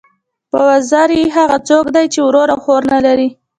یو 0.53 0.61
وزری، 0.69 1.23
هغه 1.35 1.57
څوک 1.67 1.85
دئ، 1.95 2.05
چي 2.13 2.19
ورور 2.23 2.47
او 2.53 2.59
خور 2.63 2.81
نه 2.93 2.99
لري. 3.05 3.27